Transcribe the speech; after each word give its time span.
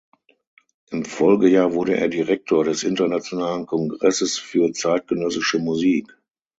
Im 0.89 1.05
Folgejahr 1.05 1.75
wurde 1.75 1.95
er 1.95 2.07
Direktor 2.07 2.63
des 2.63 2.81
Internationalen 2.81 3.67
Kongresses 3.67 4.39
für 4.39 4.71
zeitgenössische 4.73 5.59
Musik. 5.59 6.17